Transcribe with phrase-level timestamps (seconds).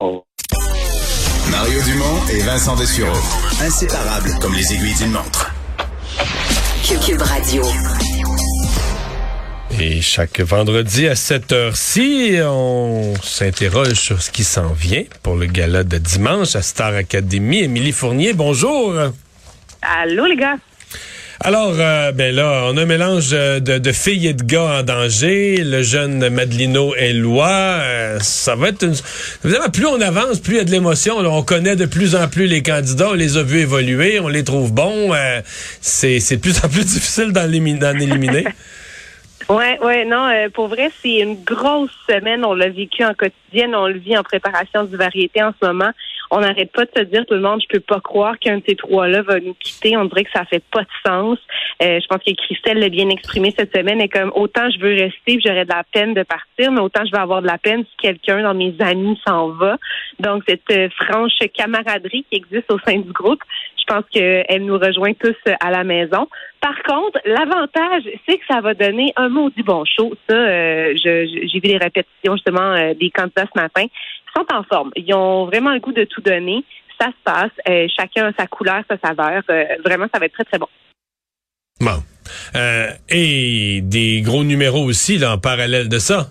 [0.00, 3.18] Mario Dumont et Vincent Dessureau.
[3.60, 5.52] Inséparables comme les aiguilles d'une montre.
[7.04, 7.64] Cube Radio.
[9.80, 15.46] Et chaque vendredi à cette heure-ci, on s'interroge sur ce qui s'en vient pour le
[15.46, 17.64] gala de dimanche à Star Academy.
[17.64, 18.94] Émilie Fournier, bonjour.
[19.82, 20.58] Allô les gars.
[21.40, 24.82] Alors, euh, ben là, on a un mélange de, de, filles et de gars en
[24.82, 25.58] danger.
[25.58, 28.94] Le jeune Madelino Eloi, euh, ça va être une...
[29.72, 31.18] Plus on avance, plus il y a de l'émotion.
[31.18, 34.42] On connaît de plus en plus les candidats, on les a vus évoluer, on les
[34.42, 35.14] trouve bons.
[35.14, 35.40] Euh,
[35.80, 38.44] c'est de plus en plus difficile d'en éliminer.
[39.48, 42.44] Ouais, ouais, non, pour vrai, c'est une grosse semaine.
[42.44, 45.90] On l'a vécu en quotidienne, on le vit en préparation du variété en ce moment
[46.30, 48.62] on n'arrête pas de se dire tout le monde, je peux pas croire qu'un de
[48.66, 49.96] ces trois-là va nous quitter.
[49.96, 51.38] On dirait que ça fait pas de sens.
[51.82, 54.00] Euh, je pense que Christelle l'a bien exprimé cette semaine.
[54.00, 57.12] Et comme autant je veux rester, j'aurais de la peine de partir, mais autant je
[57.12, 59.78] vais avoir de la peine si quelqu'un dans mes amis s'en va.
[60.20, 63.42] Donc cette euh, franche camaraderie qui existe au sein du groupe,
[63.78, 66.28] je pense qu'elle nous rejoint tous à la maison.
[66.60, 70.12] Par contre, l'avantage, c'est que ça va donner un du bon show.
[70.28, 73.86] Ça, euh, j'ai vu les répétitions justement des candidats ce matin
[74.36, 74.90] sont en forme.
[74.96, 76.64] Ils ont vraiment le goût de tout donner.
[77.00, 77.50] Ça se passe.
[77.68, 79.42] Euh, chacun a sa couleur, sa saveur.
[79.50, 80.68] Euh, vraiment, ça va être très, très bon.
[81.80, 82.02] Bon.
[82.56, 86.28] Euh, et des gros numéros aussi, là, en parallèle de ça.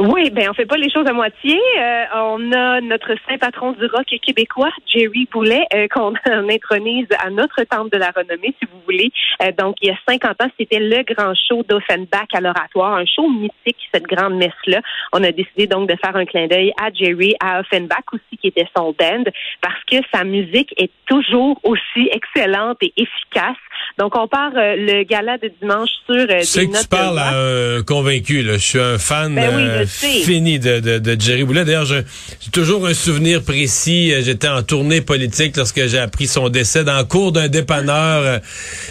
[0.00, 1.58] Oui, ben on fait pas les choses à moitié.
[1.76, 6.14] Euh, on a notre saint patron du rock québécois, Jerry Boulet, euh, qu'on
[6.48, 9.10] intronise à notre temple de la renommée, si vous voulez.
[9.42, 13.06] Euh, donc, il y a 50 ans, c'était le grand show d'Offenbach à l'oratoire, un
[13.06, 14.82] show mythique, cette grande messe-là.
[15.12, 18.46] On a décidé donc de faire un clin d'œil à Jerry, à Offenbach aussi, qui
[18.46, 19.24] était son band,
[19.60, 23.56] parce que sa musique est toujours aussi excellente et efficace.
[23.98, 27.82] Donc, on part le gala de dimanche sur euh, des notes que tu parles à
[27.82, 28.42] convaincu.
[28.42, 28.52] Là.
[28.54, 29.34] Je suis un fan.
[29.34, 31.64] Ben oui, fini de, de, de Jerry Boulet.
[31.64, 32.04] D'ailleurs, j'ai
[32.52, 34.12] toujours un souvenir précis.
[34.12, 38.22] Euh, j'étais en tournée politique lorsque j'ai appris son décès dans le cours d'un dépanneur.
[38.22, 38.38] Euh,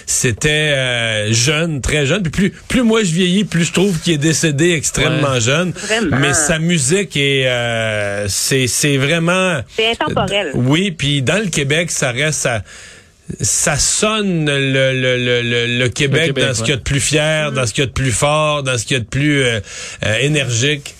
[0.06, 2.24] c'était euh, jeune, très jeune.
[2.24, 5.74] Puis plus, plus moi je vieillis, plus je trouve qu'il est décédé extrêmement jeune.
[6.20, 7.48] Mais sa musique est,
[8.28, 9.62] c'est, c'est vraiment.
[9.76, 10.52] C'est intemporel.
[10.54, 12.62] oui, puis dans le Québec, ça reste ça
[13.42, 17.52] ça sonne le, le, le, le Québec, dans ce qu'il y a de plus fier,
[17.52, 19.44] dans ce qu'il y a de plus fort, dans ce qu'il y a de plus
[20.22, 20.96] énergique.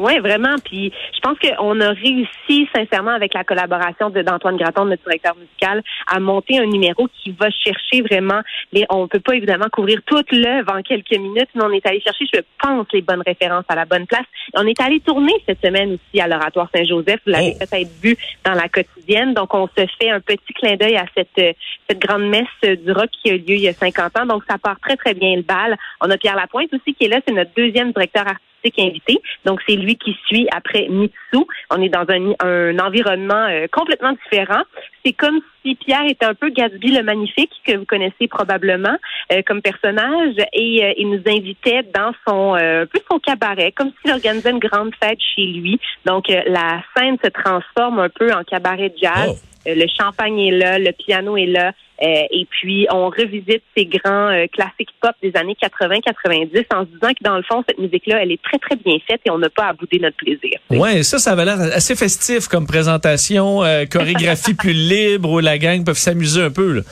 [0.00, 0.54] Oui, vraiment.
[0.64, 5.82] Puis je pense qu'on a réussi sincèrement avec la collaboration d'Antoine Graton, notre directeur musical,
[6.06, 8.40] à monter un numéro qui va chercher vraiment
[8.72, 8.86] les.
[8.88, 12.24] On peut pas évidemment couvrir toute l'œuvre en quelques minutes, mais on est allé chercher,
[12.32, 14.24] je pense, les bonnes références à la bonne place.
[14.54, 17.20] On est allé tourner cette semaine aussi à l'Oratoire Saint-Joseph.
[17.26, 17.64] Vous l'avez oh.
[17.64, 19.34] peut-être vu dans la quotidienne.
[19.34, 21.56] Donc on se fait un petit clin d'œil à cette
[21.88, 24.26] cette grande messe du rock qui a lieu il y a 50 ans.
[24.26, 25.76] Donc ça part très très bien le bal.
[26.00, 29.20] On a Pierre Lapointe aussi qui est là, c'est notre deuxième directeur artistique invité.
[29.44, 31.46] Donc, c'est lui qui suit après Mitsu.
[31.70, 34.62] On est dans un, un environnement euh, complètement différent.
[35.04, 38.96] C'est comme Pierre était un peu Gatsby le Magnifique, que vous connaissez probablement
[39.32, 43.90] euh, comme personnage, et euh, il nous invitait dans son un peu son cabaret, comme
[44.00, 45.78] s'il organisait une grande fête chez lui.
[46.04, 49.42] Donc, la scène se transforme un peu en cabaret jazz.
[49.66, 49.70] Oh.
[49.74, 51.72] le champagne est là, le piano est là.
[52.02, 56.86] Euh, et puis, on revisite ces grands euh, classiques pop des années 80-90 en se
[56.86, 59.38] disant que dans le fond, cette musique-là, elle est très, très bien faite et on
[59.38, 60.58] n'a pas à bouder notre plaisir.
[60.70, 65.49] Ouais, ça, ça va l'air assez festif comme présentation, euh, chorégraphie plus libre où la
[65.58, 66.72] gang peut s'amuser un peu.
[66.72, 66.82] Là.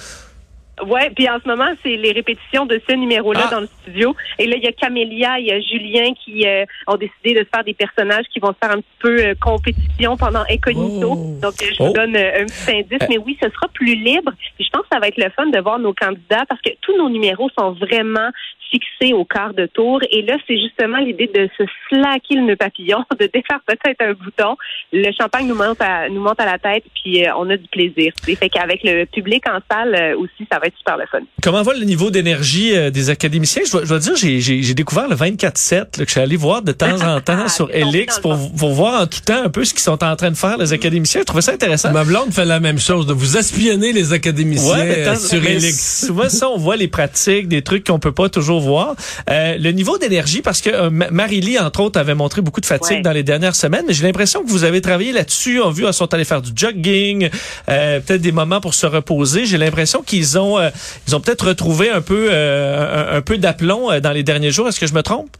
[0.86, 3.54] Ouais, puis en ce moment, c'est les répétitions de ce numéro-là ah.
[3.54, 4.14] dans le studio.
[4.38, 7.46] Et là, il y a Camélia, il y a Julien qui euh, ont décidé de
[7.52, 11.12] faire des personnages qui vont faire un petit peu euh, compétition pendant Incognito.
[11.12, 11.38] Oh.
[11.42, 11.92] Donc, je vous Oh.
[11.92, 13.08] donne euh, un petit indice.
[13.08, 14.32] Mais oui, ce sera plus libre.
[14.56, 16.70] Puis je pense que ça va être le fun de voir nos candidats parce que
[16.82, 18.30] tous nos numéros sont vraiment
[18.70, 20.00] fixés au quart de tour.
[20.10, 24.12] Et là, c'est justement l'idée de se slacker le nœud papillon, de défaire peut-être un
[24.12, 24.56] bouton.
[24.92, 27.68] Le champagne nous monte à, nous monte à la tête, puis euh, on a du
[27.68, 28.12] plaisir.
[28.22, 31.18] Fait qu'avec le public en salle euh, aussi, ça va être super le fun.
[31.42, 33.62] Comment va le niveau d'énergie euh, des académiciens?
[33.66, 36.20] Je dois, je dois dire, j'ai- j'ai j'ai découvert le 24-7 là, que je suis
[36.20, 39.42] allé voir de temps en temps Ah, sur Elix pour, pour voir en tout temps
[39.44, 41.20] un peu ce qu'ils sont en train de faire, les académiciens.
[41.20, 41.92] Je trouvais ça intéressant.
[41.92, 45.44] Ma blonde fait la même chose, de vous espionner les académiciens mais euh, tant- sur
[45.44, 46.06] Elix.
[46.06, 48.94] Souvent, ça, on voit les pratiques, des trucs qu'on peut pas toujours voir.
[49.30, 52.66] Euh, le niveau d'énergie, parce que euh, Ma- Marie-Lie, entre autres, avait montré beaucoup de
[52.66, 53.02] fatigue Ouais.
[53.02, 55.60] dans les dernières semaines, mais j'ai l'impression que vous avez travaillé là-dessus.
[55.60, 57.28] On a vu, ils sont allés faire du jogging,
[57.68, 59.44] euh, peut-être des moments pour se reposer.
[59.46, 60.57] J'ai l'impression qu'ils ont, euh,
[61.06, 64.50] ils ont peut-être retrouvé un peu, euh, un, un peu d'aplomb euh, dans les derniers
[64.50, 64.68] jours.
[64.68, 65.30] Est-ce que je me trompe?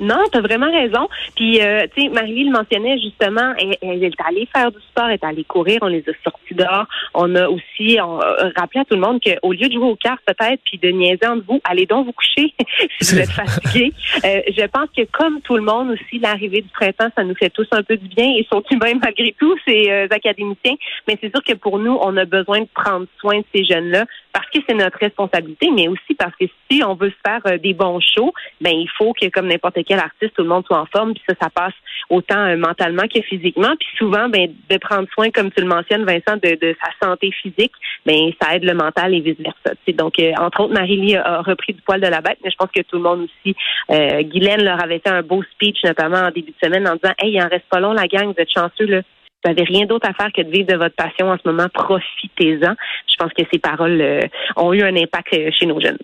[0.00, 1.08] Non, tu as vraiment raison.
[1.34, 5.06] Puis, euh, tu sais, Marie le mentionnait justement, elle, elle, est allée faire du sport,
[5.08, 6.86] elle est allée courir, on les a sortis dehors.
[7.14, 9.96] On a aussi on, euh, rappelé à tout le monde qu'au lieu de jouer aux
[9.96, 12.54] cartes peut-être, puis de niaiser entre vous, allez donc vous coucher
[13.00, 13.92] si vous êtes fatigué.
[14.24, 17.50] Euh, je pense que comme tout le monde aussi, l'arrivée du printemps, ça nous fait
[17.50, 18.26] tous un peu du bien.
[18.26, 20.74] Ils sont humains malgré tout, ces euh, académiciens.
[21.08, 24.04] Mais c'est sûr que pour nous, on a besoin de prendre soin de ces jeunes-là
[24.32, 27.58] parce que c'est notre responsabilité, mais aussi parce que si on veut se faire euh,
[27.58, 30.80] des bons shows, ben il faut que comme n'importe quel artiste, tout le monde soit
[30.80, 31.74] en forme, puis ça, ça passe
[32.10, 33.74] autant euh, mentalement que physiquement.
[33.78, 37.30] Puis souvent, ben de prendre soin, comme tu le mentionnes, Vincent, de, de sa santé
[37.32, 37.72] physique,
[38.04, 39.76] ben ça aide le mental et vice versa.
[39.88, 42.70] Donc, euh, entre autres, Marie-Lie a, repris du poil de la bête, mais je pense
[42.74, 43.56] que tout le monde aussi.
[43.90, 47.14] Euh, Guylaine leur avait fait un beau speech, notamment en début de semaine, en disant
[47.18, 49.02] Hey, il en reste pas long, la gang, vous êtes chanceux là.
[49.44, 51.68] Vous n'avez rien d'autre à faire que de vivre de votre passion en ce moment.
[51.72, 52.74] Profitez-en.
[53.06, 54.20] Je pense que ces paroles euh,
[54.56, 55.98] ont eu un impact euh, chez nos jeunes.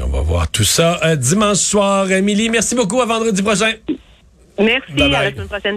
[0.00, 2.10] On va voir tout ça euh, dimanche soir.
[2.10, 3.00] Émilie, merci beaucoup.
[3.00, 3.72] À vendredi prochain.
[4.58, 4.92] Merci.
[4.92, 5.14] Bye bye.
[5.14, 5.70] À la semaine prochaine.